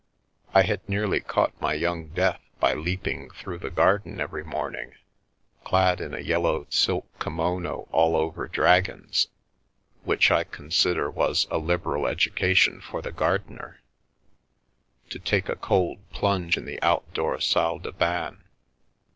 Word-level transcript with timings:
I 0.55 0.63
had 0.63 0.89
nearly 0.89 1.19
caught 1.19 1.61
my 1.61 1.75
young 1.75 2.07
death 2.09 2.41
by 2.59 2.73
leaping 2.73 3.29
through 3.29 3.59
the 3.59 3.69
garden 3.69 4.19
every 4.19 4.43
morning 4.43 4.93
(clad 5.63 6.01
in 6.01 6.15
a 6.15 6.19
yellow 6.21 6.65
silk 6.71 7.05
kimono 7.19 7.87
all 7.91 8.15
over 8.15 8.47
dragons, 8.47 9.27
which 10.03 10.31
I 10.31 10.43
consider 10.43 11.11
was 11.11 11.45
a 11.51 11.59
liberal 11.59 12.07
education 12.07 12.81
for 12.81 13.03
the 13.03 13.11
gardener), 13.11 13.81
to 15.11 15.19
take 15.19 15.47
a 15.47 15.55
cold 15.55 15.99
plunge 16.09 16.57
in 16.57 16.65
the 16.65 16.81
outdoor 16.81 17.39
salle 17.39 17.77
de 17.77 17.91
bain. 17.91 18.43